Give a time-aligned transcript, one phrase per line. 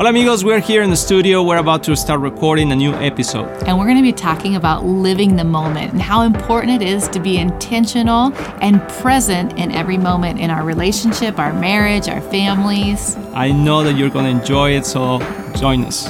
[0.00, 1.42] Hola amigos, we're here in the studio.
[1.42, 3.50] We're about to start recording a new episode.
[3.64, 7.06] And we're going to be talking about living the moment and how important it is
[7.08, 8.32] to be intentional
[8.62, 13.14] and present in every moment in our relationship, our marriage, our families.
[13.34, 15.18] I know that you're going to enjoy it, so
[15.58, 16.06] join us.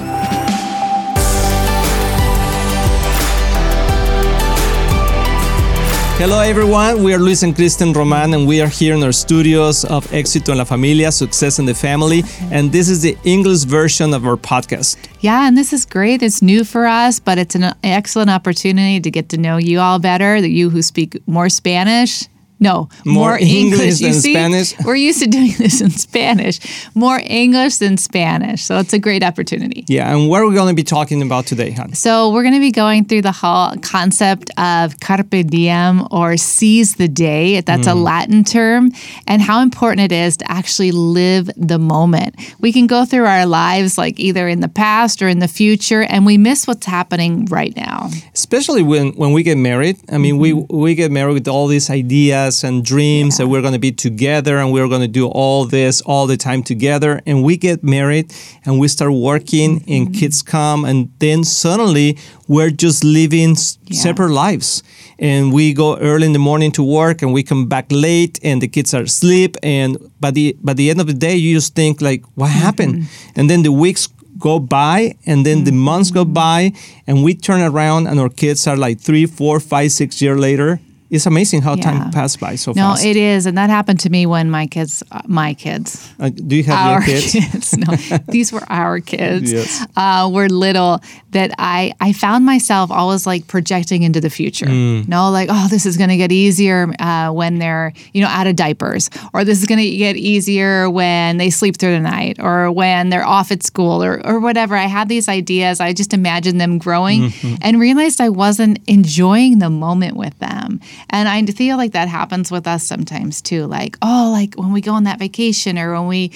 [6.21, 9.87] Hello everyone, we are Luis and Kristen Roman and we are here in our studios
[9.87, 14.13] of Éxito en la Familia, Success in the Family, and this is the English version
[14.13, 14.99] of our podcast.
[15.21, 16.23] Yeah, and this is great.
[16.23, 19.99] It's new for us, but it's an excellent opportunity to get to know you all
[19.99, 22.29] better, you who speak more Spanish
[22.61, 24.79] no, more, more English, English, than see, Spanish.
[24.85, 26.61] We're used to doing this in Spanish.
[26.95, 28.63] More English than Spanish.
[28.63, 29.87] So it's a great opportunity.
[29.89, 31.95] Yeah, and what are we going to be talking about today, hon?
[31.95, 36.97] So we're going to be going through the whole concept of carpe diem or seize
[36.97, 37.63] the day.
[37.63, 37.93] That's mm.
[37.93, 38.93] a Latin term,
[39.27, 42.37] and how important it is to actually live the moment.
[42.61, 46.03] We can go through our lives like either in the past or in the future,
[46.03, 48.11] and we miss what's happening right now.
[48.35, 49.97] Especially when, when we get married.
[50.13, 50.75] I mean, mm-hmm.
[50.77, 53.45] we, we get married with all these ideas and dreams yeah.
[53.45, 56.37] that we're going to be together and we're going to do all this all the
[56.37, 57.21] time together.
[57.27, 58.35] And we get married
[58.65, 59.93] and we start working, mm-hmm.
[59.93, 63.57] and kids come, and then suddenly we're just living
[63.87, 64.01] yeah.
[64.01, 64.83] separate lives.
[65.19, 68.63] And we go early in the morning to work, and we come back late, and
[68.63, 69.57] the kids are asleep.
[69.63, 72.95] And by the by the end of the day, you just think like, what happened?
[72.95, 73.39] Mm-hmm.
[73.41, 74.09] And then the weeks
[74.41, 75.65] go by and then mm-hmm.
[75.67, 76.73] the months go by
[77.07, 80.81] and we turn around and our kids are like three four five six years later
[81.11, 81.83] it's amazing how yeah.
[81.83, 83.05] time passed by so no, fast.
[83.05, 86.13] No, it is, and that happened to me when my kids, uh, my kids.
[86.21, 87.33] Uh, do you have our your kids?
[87.51, 87.97] kids no,
[88.29, 89.53] these were our kids.
[89.53, 89.87] Yes.
[89.97, 91.01] Uh, were little
[91.31, 94.67] that I I found myself always like projecting into the future.
[94.67, 95.09] Mm.
[95.09, 98.47] No, like oh, this is going to get easier uh, when they're you know out
[98.47, 102.39] of diapers, or this is going to get easier when they sleep through the night,
[102.39, 104.77] or when they're off at school, or or whatever.
[104.77, 105.81] I had these ideas.
[105.81, 107.57] I just imagined them growing, mm-hmm.
[107.63, 110.81] and realized I wasn't enjoying the moment with them.
[111.09, 113.67] And I feel like that happens with us sometimes too.
[113.67, 116.33] Like, oh, like when we go on that vacation or when we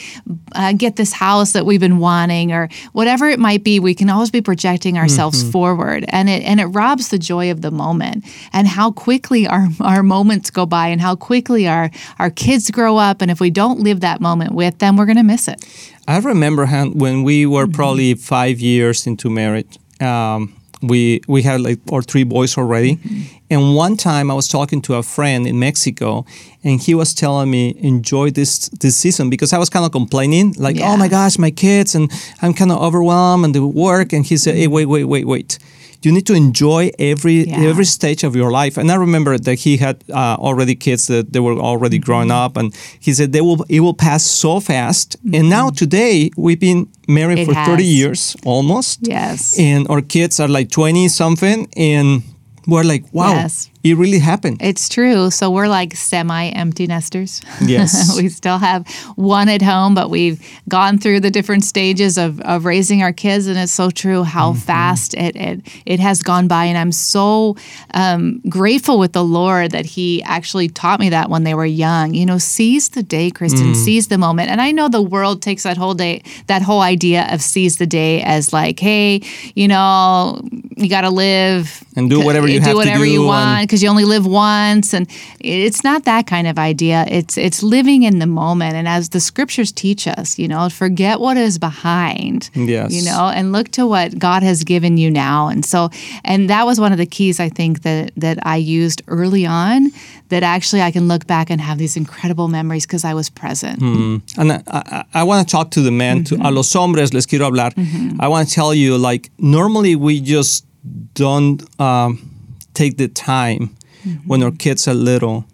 [0.53, 4.09] uh, get this house that we've been wanting or whatever it might be, we can
[4.11, 5.51] always be projecting ourselves mm-hmm.
[5.51, 6.05] forward.
[6.09, 10.03] And it, and it robs the joy of the moment and how quickly our, our
[10.03, 13.21] moments go by and how quickly our, our kids grow up.
[13.21, 15.65] And if we don't live that moment with them, we're going to miss it.
[16.07, 17.73] I remember when we were mm-hmm.
[17.73, 19.79] probably five years into marriage.
[20.01, 20.55] Um,
[20.89, 23.23] we we had like our three boys already mm-hmm.
[23.51, 26.25] and one time i was talking to a friend in mexico
[26.63, 30.55] and he was telling me enjoy this this season because i was kind of complaining
[30.59, 30.91] like yeah.
[30.91, 32.11] oh my gosh my kids and
[32.43, 35.59] i'm kind of overwhelmed and the work and he said hey wait wait wait wait
[36.05, 37.71] you need to enjoy every yeah.
[37.71, 38.77] every stage of your life.
[38.77, 42.05] And I remember that he had uh, already kids that they were already mm-hmm.
[42.05, 45.17] growing up, and he said they will it will pass so fast.
[45.19, 45.35] Mm-hmm.
[45.35, 47.69] And now today we've been married it for has.
[47.69, 49.01] 30 years almost.
[49.03, 49.59] Yes.
[49.59, 52.23] And our kids are like 20 something, and
[52.67, 53.71] we're like, wow, yes.
[53.83, 54.59] it really happened.
[54.61, 55.31] It's true.
[55.31, 57.41] So we're like semi empty nesters.
[57.65, 58.17] Yes.
[58.17, 58.87] we still have
[59.17, 63.47] one at home, but we've gone through the different stages of, of raising our kids.
[63.47, 64.61] And it's so true how mm-hmm.
[64.61, 66.67] fast it, it, it has gone by.
[66.67, 67.57] And I'm so
[67.95, 72.15] um, grateful with the Lord that He actually taught me that when they were young.
[72.15, 73.77] You know, seize the day, Kristen, mm.
[73.77, 74.51] seize the moment.
[74.51, 77.87] And I know the world takes that whole day, that whole idea of seize the
[77.87, 79.23] day as like, hey,
[79.55, 80.41] you know,
[80.77, 83.89] you got to live and do whatever you do whatever do you want because you
[83.89, 85.09] only live once and
[85.41, 89.21] it's not that kind of idea it's it's living in the moment and as the
[89.21, 93.87] scriptures teach us you know forget what is behind yes you know and look to
[93.87, 95.91] what god has given you now and so
[96.25, 99.91] and that was one of the keys i think that that i used early on
[100.29, 103.81] that actually i can look back and have these incredible memories because i was present
[103.81, 104.23] mm.
[104.39, 106.43] and i, I, I want to talk to the men mm-hmm.
[106.43, 108.21] to a los hombres les quiero hablar mm-hmm.
[108.21, 110.67] i want to tell you like normally we just
[111.15, 112.34] don't um,
[112.75, 114.29] take the time mm-hmm.
[114.29, 115.45] when our kids are little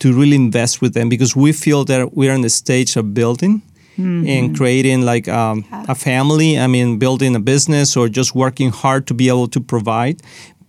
[0.00, 3.62] to really invest with them because we feel that we're in the stage of building
[3.98, 4.26] mm-hmm.
[4.26, 6.58] and creating like um, a family.
[6.58, 10.22] I mean, building a business or just working hard to be able to provide.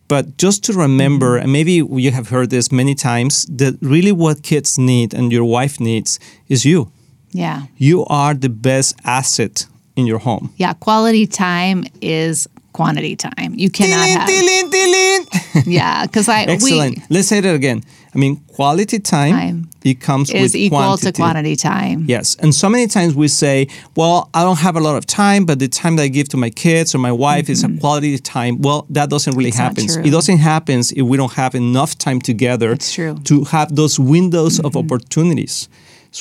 [0.07, 1.43] But just to remember, mm-hmm.
[1.43, 1.73] and maybe
[2.03, 6.19] you have heard this many times, that really what kids need and your wife needs
[6.49, 6.91] is you.
[7.31, 7.67] Yeah.
[7.77, 9.65] You are the best asset
[9.95, 10.53] in your home.
[10.57, 13.53] Yeah, quality time is quantity time.
[13.55, 14.29] You cannot have.
[15.65, 16.97] yeah, because I excellent.
[16.97, 17.83] We, Let's say that again.
[18.13, 21.11] I mean, quality time, time it comes is with equal quantity.
[21.13, 22.05] to quantity time.
[22.07, 25.45] Yes, and so many times we say, "Well, I don't have a lot of time,
[25.45, 27.51] but the time that I give to my kids or my wife mm-hmm.
[27.53, 27.77] is a mm-hmm.
[27.79, 29.85] quality time." Well, that doesn't really happen.
[29.85, 33.15] It doesn't happen if we don't have enough time together it's true.
[33.25, 34.67] to have those windows mm-hmm.
[34.67, 35.69] of opportunities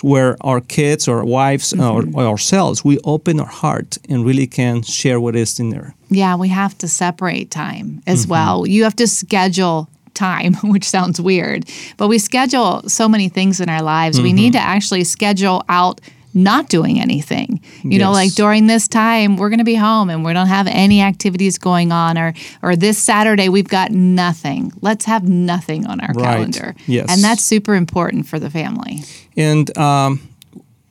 [0.03, 2.17] where our kids our wives Mm-hmm.
[2.17, 5.95] or, or ourselves, we open our heart and really can share what is in there.
[6.09, 8.31] Yeah, we have to separate time as Mm-hmm.
[8.31, 8.67] well.
[8.67, 11.65] You have to schedule time, which sounds weird,
[11.97, 14.21] but we schedule so many things in our lives.
[14.21, 14.77] We need to Mm-hmm.
[14.77, 16.01] actually schedule out
[16.33, 17.61] not doing anything.
[17.83, 20.67] You know, like during this time, we're going to be home and we don't have
[20.69, 22.33] any activities going on or
[22.63, 24.73] or this Saturday we've got nothing.
[24.81, 26.25] Let's have nothing on our Right.
[26.25, 26.75] calendar.
[26.87, 27.07] Yes.
[27.11, 29.01] And that's super important for the family.
[29.37, 30.21] And um,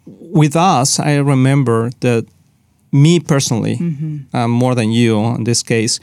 [0.06, 2.26] with us, I remember that
[2.92, 4.36] me personally, Mm-hmm.
[4.36, 6.00] uh, more than you in this case,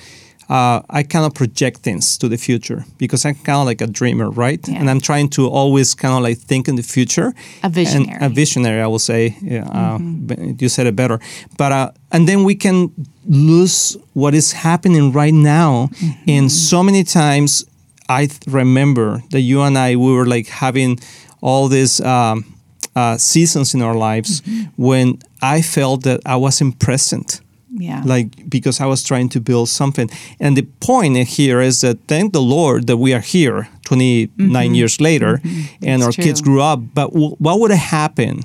[0.49, 3.87] uh, I kind of project things to the future because I'm kind of like a
[3.87, 4.61] dreamer, right?
[4.69, 4.79] Yeah.
[4.79, 7.33] And I'm trying to always kind of like think in the future.
[7.63, 8.13] A visionary.
[8.15, 8.25] Mm-hmm.
[8.25, 9.37] A visionary, I will say.
[9.43, 9.99] Yeah, uh,
[10.61, 11.19] you said it better.
[11.59, 12.91] But uh, and then we can
[13.27, 15.89] lose what is happening right now.
[15.93, 16.31] Mm-hmm.
[16.31, 17.65] And so many times,
[18.09, 20.99] I th- remember that you and I we were like having
[21.41, 22.45] all these um,
[22.95, 24.83] uh, seasons in our lives Mm-hmm.
[24.83, 27.41] when I felt that I wasn't present
[27.79, 28.03] Yeah.
[28.05, 30.09] like because I was trying to build something.
[30.41, 35.01] And the point here is that thank the Lord that we are here 29 years
[35.01, 36.01] later and Mm-hmm.
[36.01, 36.81] That's our kids grew up.
[36.95, 38.41] But w- what would happen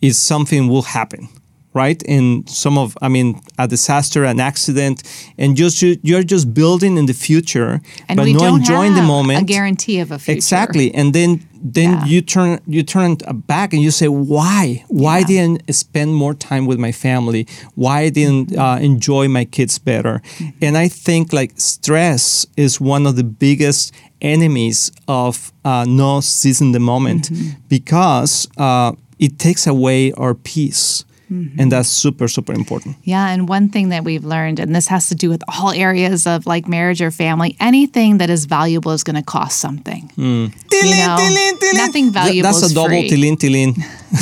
[0.00, 1.28] is something will happen,
[1.72, 2.02] right?
[2.02, 5.02] in some of, I mean, a disaster, an accident,
[5.38, 9.42] and just you, you're just building in the future, and but not enjoying the moment.
[9.42, 10.36] a guarantee of a future.
[10.36, 12.04] Exactly, and then then Yeah.
[12.06, 14.82] you turn you turn back and you say, why?
[14.88, 15.26] Why Yeah.
[15.26, 17.46] didn't I spend more time with my family?
[17.74, 18.58] Why didn't Mm-hmm.
[18.60, 20.22] uh, enjoy my kids better?
[20.62, 23.92] And I think like stress is one of the biggest
[24.22, 27.48] enemies of uh, not seizing the moment Mm-hmm.
[27.68, 31.60] because uh, it takes away our peace, Mm-hmm.
[31.60, 32.96] and that's super super important.
[33.04, 36.26] Yeah, and one thing that we've learned, and this has to do with all areas
[36.26, 40.10] of like marriage or family, anything that is valuable is going to cost something.
[40.16, 40.50] You
[40.96, 41.16] know,
[41.74, 43.08] nothing valuable That's is a double free.
[43.10, 43.74] tilin tilin.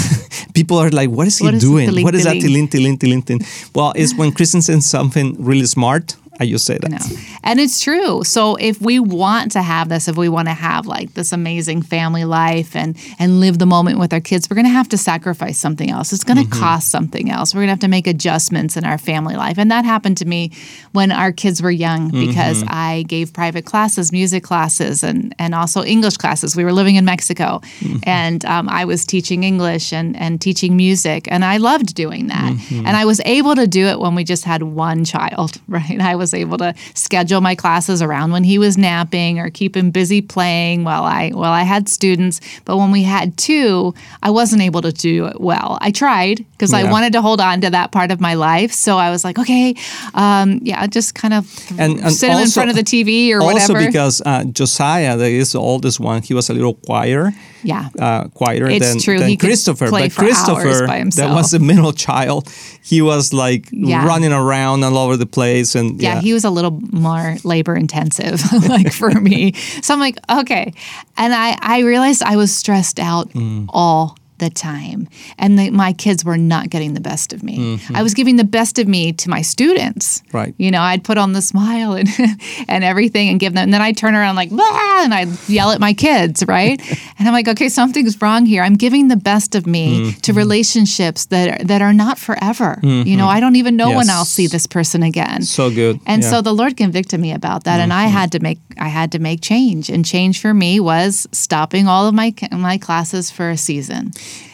[0.55, 1.89] People are like, what is he What is doing?
[1.89, 2.69] tilin what is that tilin?
[2.69, 3.71] tilin tilin tilin tilin?
[3.75, 6.91] Well, it's when Kristen says something really smart, I just say that.
[6.91, 6.99] No.
[7.43, 8.23] And it's true.
[8.25, 11.83] So if we want to have this, if we want to have like this amazing
[11.83, 14.99] family life and and live the moment with our kids, we're going to have to
[14.99, 16.13] sacrifice something else.
[16.13, 16.61] It's going to Mm-hmm.
[16.61, 17.55] cost something else.
[17.55, 19.59] We're going to have to make adjustments in our family life.
[19.59, 20.53] And that happened to me
[20.93, 22.69] when our kids were young because Mm-hmm.
[22.71, 26.55] I gave private classes, music classes, and and also English classes.
[26.57, 27.97] We were living in Mexico, Mm-hmm.
[28.05, 32.53] and um, I was teaching English and and teaching music, and I loved doing that.
[32.53, 32.87] Mm-hmm.
[32.87, 36.01] And I was able to do it when we just had one child, right?
[36.01, 39.91] I was able to schedule my classes around when he was napping or keep him
[39.91, 42.41] busy playing while I while I had students.
[42.65, 45.79] But when we had two, I wasn't able to do it well.
[45.81, 48.73] I tried because I wanted to hold on to that part of my life.
[48.73, 49.75] So I was like, okay,
[50.15, 51.47] um, yeah, just kind of
[51.79, 53.87] And- and sit him in front of the TV or Also, whatever.
[53.87, 57.33] because uh, Josiah, that is the oldest one, he was a little quieter.
[57.63, 57.89] Yeah.
[57.99, 59.19] Uh, quieter It's than, true.
[59.19, 59.91] than He Christopher.
[59.91, 62.49] but Christopher, that was the middle child,
[62.83, 64.07] he was like Yeah.
[64.07, 65.75] running around all over the place.
[65.75, 69.53] And yeah, he was a little more labor intensive, like for me.
[69.83, 70.73] So I'm like, okay.
[71.17, 73.67] And I, I realized I was stressed out Mm.
[73.71, 75.09] all the time.
[75.39, 77.81] And the, my kids were not getting the best of me.
[77.95, 80.21] I was giving the best of me to my students.
[80.21, 80.37] Mm-hmm.
[80.37, 80.55] Right.
[80.59, 82.09] You know, I'd put on the smile and,
[82.69, 85.03] and everything and give them, and then I'd turn around like, Blah!
[85.05, 86.81] and I'd yell at my kids, right?
[87.19, 88.63] and I'm like, okay, something's wrong here.
[88.63, 90.21] I'm giving the best of me Mm-hmm.
[90.21, 92.79] to relationships that are, that are not forever.
[92.83, 95.43] You know, I don't even know when I'll see this person again.
[95.43, 96.01] so good.
[96.07, 96.31] And yeah.
[96.31, 99.19] so the Lord convicted me about that, and I had to make I had to
[99.19, 99.89] make change.
[99.89, 104.13] And change for me was stopping all of my my classes for a season.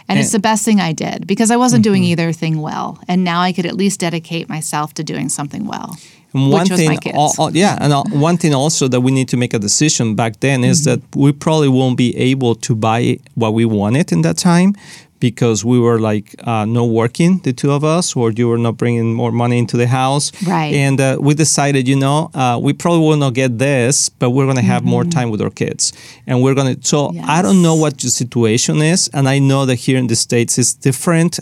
[0.09, 3.25] And it's the best thing I did because I wasn't doing either thing well, and
[3.25, 5.97] now I could at least dedicate myself to doing something well.
[6.35, 7.17] And one which was thing, my kids.
[7.17, 10.15] al- al- yeah, and uh, one thing also that we need to make a decision
[10.15, 11.01] back then is Mm-hmm.
[11.01, 14.75] that we probably won't be able to buy what we wanted in that time
[15.31, 18.77] because we were like uh, not working, the two of us, or you were not
[18.77, 20.27] bringing more money into the house.
[20.55, 20.73] Right.
[20.85, 24.49] And uh, we decided, you know, uh, we probably will not get this, but we're
[24.51, 25.93] going to have more time with our kids.
[26.27, 26.99] And we're going to, so
[27.37, 27.85] I don't know Mm-hmm.
[27.85, 29.11] What your situation is.
[29.13, 31.33] And I know that here in the States it's different.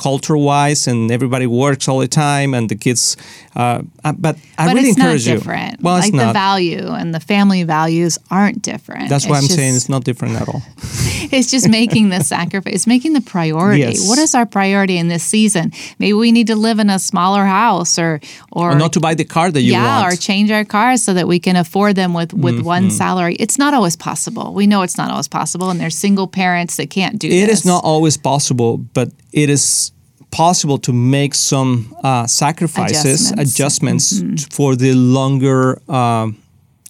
[0.00, 3.16] Culture wise and everybody works all the time and the kids
[3.56, 5.80] uh, uh, but I but really it's not encourage you different.
[5.82, 9.08] well like it's the value and the family values aren't different.
[9.10, 10.62] that's why I'm It's saying it's not different at all
[11.36, 13.80] it's just making the sacrifice, it's making the priority.
[13.80, 14.08] Yes.
[14.08, 15.70] What is our priority in this season?
[15.98, 18.20] Maybe we need to live in a smaller house or
[18.52, 21.02] or, or not to buy the car that you yeah, want or change our cars
[21.04, 22.74] so that we can afford them with with Mm-hmm.
[22.76, 23.34] one salary.
[23.44, 24.46] It's not always possible.
[24.60, 27.60] We know it's not always possible, and there's single parents that can't do It this.
[27.60, 29.92] is not always possible but it is
[30.30, 33.54] possible to make some uh, sacrifices Adjustments.
[33.54, 34.54] adjustments, Mm-hmm.
[34.56, 36.36] for the longer um,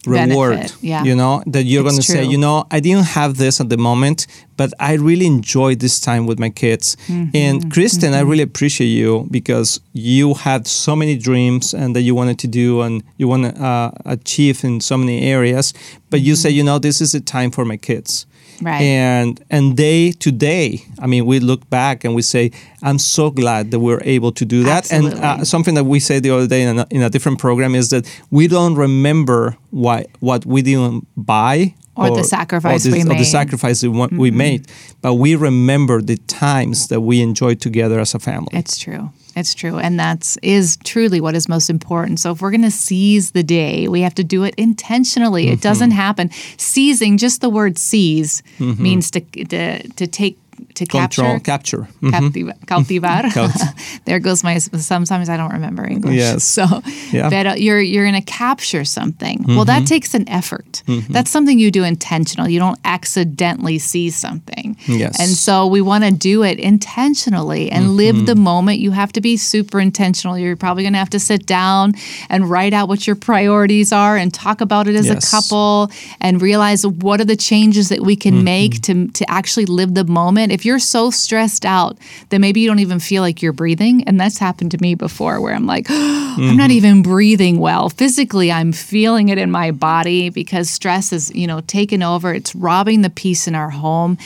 [0.05, 0.57] reward.
[0.57, 1.03] Benefit, yeah.
[1.03, 3.77] You know, that you're going to say, you know, I didn't have this at the
[3.77, 4.27] moment,
[4.61, 6.95] but I really enjoyed this time with my kids.
[7.07, 12.03] Mm-hmm, And Kristen, I really appreciate you because you had so many dreams and that
[12.03, 15.73] you wanted to do and you want to uh, achieve in so many areas.
[16.11, 18.11] But you say, you know, this is a time for my kids.
[18.11, 18.65] Mm-hmm.
[18.67, 18.81] Right.
[18.81, 22.51] And and they today, I mean, we look back and we say,
[22.83, 24.83] I'm so glad that we're able to do that.
[24.91, 25.19] Absolutely.
[25.19, 27.73] And uh, something that we said the other day in a, in a different program
[27.73, 32.95] is that we don't remember why what we didn't buy Or the sacrifice or the,
[32.95, 33.15] we or the made.
[33.17, 33.23] Mm-hmm.
[33.25, 34.67] sacrifice we, we made,
[35.01, 38.49] but we remember the times that we enjoyed together as a family.
[38.53, 39.11] It's true.
[39.35, 39.77] It's true.
[39.77, 42.19] And that's is truly what is most important.
[42.19, 45.47] So if we're going to seize the day, we have to do it intentionally.
[45.49, 46.31] It doesn't happen.
[46.57, 50.37] Seizing, just the word seize means to to, to take
[50.75, 51.83] to Control, capture.
[51.83, 51.87] capture.
[52.01, 52.65] Mhm.
[52.65, 53.33] Cautivar.
[53.33, 53.75] Caut-
[54.05, 54.57] there goes my.
[54.57, 56.15] Sometimes I don't remember English.
[56.15, 56.43] Yes.
[56.43, 56.65] So,
[57.11, 57.29] Yeah.
[57.29, 59.43] but uh, you're you're going to capture something.
[59.47, 59.85] Well, that mm-hmm.
[59.85, 60.83] takes an effort.
[60.87, 61.13] Mm-hmm.
[61.13, 62.47] That's something you do intentional.
[62.47, 64.77] You don't accidentally see something.
[64.87, 65.19] Yes.
[65.19, 68.79] And so we want to do it intentionally and live the moment.
[68.79, 70.37] You have to be super intentional.
[70.37, 71.93] You're probably going to have to sit down
[72.29, 75.27] and write out what your priorities are and talk about it as Yes.
[75.27, 79.65] a couple and realize what are the changes that we can make to to actually
[79.65, 80.50] live the moment.
[80.51, 81.97] If you're so stressed out,
[82.29, 84.03] then maybe you don't even feel like you're breathing.
[84.03, 86.71] And that's happened to me before where I'm like, I'm not mm-hmm.
[86.71, 87.89] even breathing well.
[87.89, 92.33] Physically, I'm feeling it in my body because stress is, you know, taken over.
[92.33, 94.17] It's robbing the peace in our home.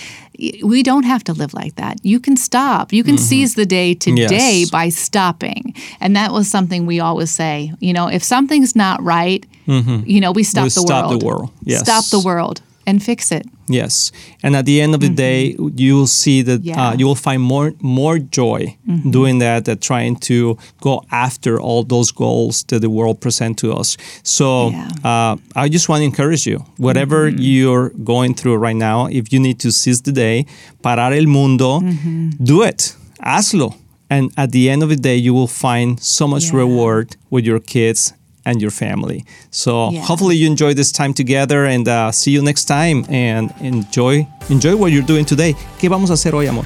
[0.64, 2.04] We don't have to live like that.
[2.04, 2.92] You can stop.
[2.92, 3.24] You can mm-hmm.
[3.24, 4.70] seize the day today Yes.
[4.70, 5.74] by stopping.
[6.02, 7.72] And that was something we always say.
[7.80, 10.02] You know, if something's not right, mm-hmm.
[10.06, 11.40] you know, we stop We the stop the world.
[11.40, 11.52] world.
[11.64, 11.82] Yes.
[11.82, 13.46] Stop the world and fix it.
[13.68, 14.12] Yes,
[14.44, 16.70] and at the end of the day, you'll see that Mm-hmm.
[16.70, 16.90] Yeah.
[16.90, 19.12] uh, you will find more more joy Mm-hmm.
[19.12, 23.74] doing that than trying to go after all those goals that the world present to
[23.74, 23.98] us.
[24.24, 24.88] So Yeah.
[25.04, 27.42] uh, I just want to encourage you, whatever Mm-hmm.
[27.42, 30.46] you're going through right now, if you need to seize the day,
[30.84, 32.30] parar el mundo, Mm-hmm.
[32.44, 33.74] do it, hazlo,
[34.10, 36.58] and at the end of the day, you will find so much Yeah.
[36.64, 38.14] reward with your kids.
[38.46, 39.26] And your family.
[39.52, 40.02] So Yeah.
[40.06, 44.76] hopefully you enjoy this time together and uh, see you next time and enjoy enjoy
[44.76, 45.56] what you're doing today.
[45.80, 46.66] ¿Qué vamos a hacer hoy, amor?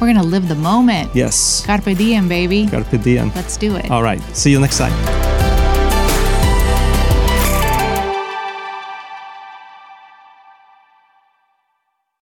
[0.00, 1.10] We're going to live the moment.
[1.14, 1.62] Yes.
[1.66, 2.66] Carpe diem, baby.
[2.70, 3.30] Carpe diem.
[3.34, 3.90] Let's do it.
[3.90, 4.20] All right.
[4.34, 5.37] See you next time.